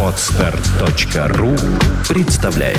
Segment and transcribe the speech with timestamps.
[0.00, 1.50] Отстар.ру
[2.08, 2.78] представляет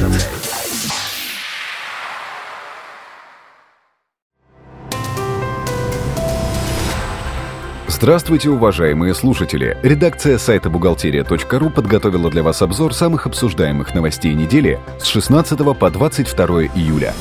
[7.88, 9.78] Здравствуйте, уважаемые слушатели!
[9.84, 16.67] Редакция сайта бухгалтерия.ру подготовила для вас обзор самых обсуждаемых новостей недели с 16 по 22
[16.67, 17.13] июля.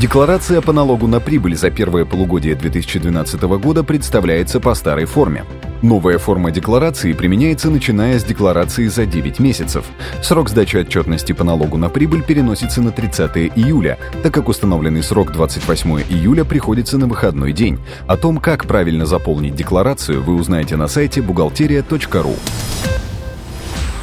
[0.00, 5.44] Декларация по налогу на прибыль за первое полугодие 2012 года представляется по старой форме.
[5.82, 9.84] Новая форма декларации применяется начиная с декларации за 9 месяцев.
[10.22, 15.32] Срок сдачи отчетности по налогу на прибыль переносится на 30 июля, так как установленный срок
[15.32, 17.80] 28 июля приходится на выходной день.
[18.06, 22.36] О том, как правильно заполнить декларацию, вы узнаете на сайте бухгалтерия.ру.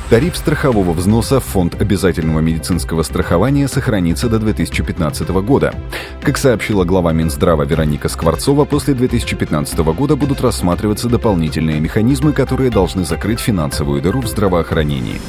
[0.09, 5.73] Тариф страхового взноса в фонд обязательного медицинского страхования сохранится до 2015 года.
[6.21, 13.03] Как сообщила глава Минздрава Вероника Скворцова, после 2015 года будут рассматриваться дополнительные механизмы, которые должны
[13.03, 15.19] закрыть финансовую дыру в здравоохранении.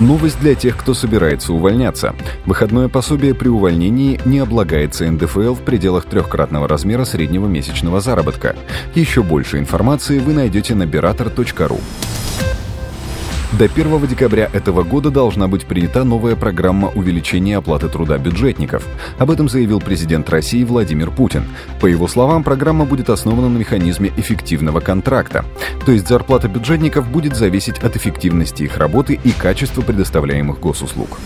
[0.00, 2.14] Новость для тех, кто собирается увольняться.
[2.44, 8.54] Выходное пособие при увольнении не облагается НДФЛ в пределах трехкратного размера среднего месячного заработка.
[8.94, 11.80] Еще больше информации вы найдете на berator.ru.
[13.52, 18.86] До 1 декабря этого года должна быть принята новая программа увеличения оплаты труда бюджетников.
[19.16, 21.44] Об этом заявил президент России Владимир Путин.
[21.80, 25.46] По его словам, программа будет основана на механизме эффективного контракта.
[25.86, 31.18] То есть зарплата бюджетников будет зависеть от эффективности их работы и качества предоставляемых госуслуг.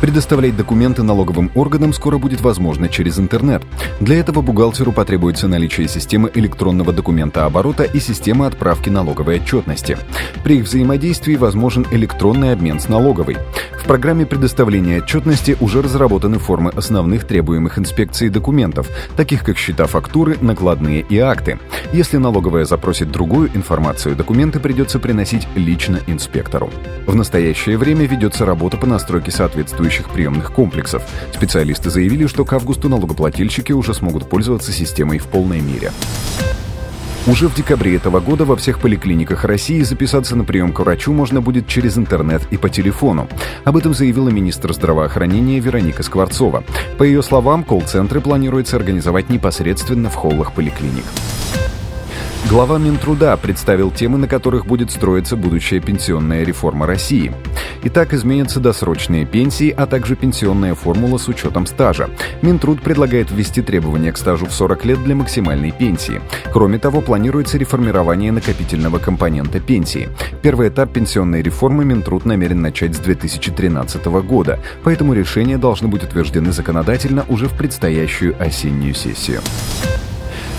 [0.00, 3.62] Предоставлять документы налоговым органам скоро будет возможно через интернет.
[4.00, 9.98] Для этого бухгалтеру потребуется наличие системы электронного документа оборота и системы отправки налоговой отчетности.
[10.44, 13.38] При их взаимодействии возможен электронный обмен с налоговой.
[13.88, 21.00] Программе предоставления отчетности уже разработаны формы основных требуемых инспекцией документов, таких как счета фактуры, накладные
[21.00, 21.58] и акты.
[21.94, 26.70] Если налоговая запросит другую информацию, документы придется приносить лично инспектору.
[27.06, 31.02] В настоящее время ведется работа по настройке соответствующих приемных комплексов.
[31.34, 35.92] Специалисты заявили, что к августу налогоплательщики уже смогут пользоваться системой в полной мере.
[37.28, 41.42] Уже в декабре этого года во всех поликлиниках России записаться на прием к врачу можно
[41.42, 43.28] будет через интернет и по телефону.
[43.64, 46.64] Об этом заявила министр здравоохранения Вероника Скворцова.
[46.96, 51.04] По ее словам, колл-центры планируется организовать непосредственно в холлах поликлиник.
[52.46, 57.34] Глава Минтруда представил темы, на которых будет строиться будущая пенсионная реформа России.
[57.82, 62.08] Итак, изменятся досрочные пенсии, а также пенсионная формула с учетом стажа.
[62.40, 66.22] Минтруд предлагает ввести требования к стажу в 40 лет для максимальной пенсии.
[66.50, 70.08] Кроме того, планируется реформирование накопительного компонента пенсии.
[70.40, 76.52] Первый этап пенсионной реформы Минтруд намерен начать с 2013 года, поэтому решения должны быть утверждены
[76.52, 79.42] законодательно уже в предстоящую осеннюю сессию.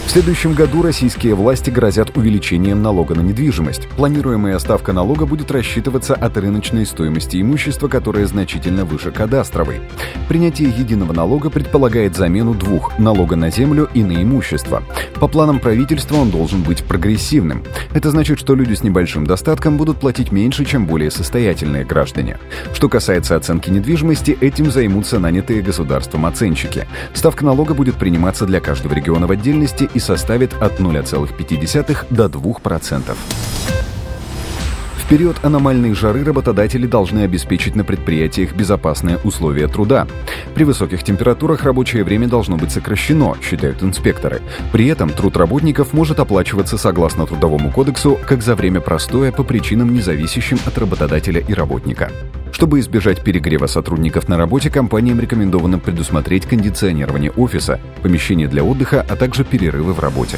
[0.10, 3.88] В следующем году российские власти грозят увеличением налога на недвижимость.
[3.90, 9.82] Планируемая ставка налога будет рассчитываться от рыночной стоимости имущества, которая значительно выше кадастровой.
[10.28, 14.82] Принятие единого налога предполагает замену двух– налога на землю и на имущество.
[15.20, 17.62] По планам правительства он должен быть прогрессивным.
[17.94, 22.40] Это значит, что люди с небольшим достатком будут платить меньше, чем более состоятельные граждане.
[22.74, 26.88] Что касается оценки недвижимости, этим займутся нанятые государством оценщики.
[27.14, 33.16] Ставка налога будет приниматься для каждого региона в отдельности составит от 0,5 до 2%.
[34.98, 40.06] В период аномальной жары работодатели должны обеспечить на предприятиях безопасные условия труда.
[40.54, 44.44] При высоких температурах рабочее время должно быть сокращено, считают инспекторы.
[44.72, 49.96] При этом труд работников может оплачиваться согласно Трудовому кодексу как за время простоя по причинам,
[49.96, 52.12] независящим от работодателя и работника.
[52.60, 59.16] Чтобы избежать перегрева сотрудников на работе, компаниям рекомендовано предусмотреть кондиционирование офиса, помещения для отдыха, а
[59.16, 60.38] также перерывы в работе.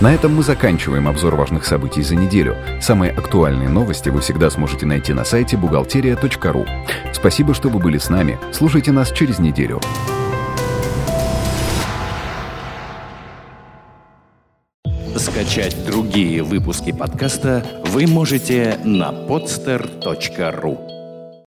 [0.00, 2.56] На этом мы заканчиваем обзор важных событий за неделю.
[2.80, 6.64] Самые актуальные новости вы всегда сможете найти на сайте бухгалтерия.ру.
[7.12, 8.38] Спасибо, что вы были с нами.
[8.50, 9.82] Слушайте нас через неделю.
[15.14, 20.93] Скачать другие выпуски подкаста вы можете на podster.ru